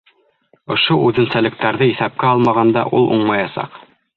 Ошо 0.75 0.95
үҙенсәлектәрҙе 1.09 1.91
иҫәпкә 1.91 2.31
алмағанда, 2.33 2.87
ул 3.01 3.07
уңмаясаҡ. 3.19 3.79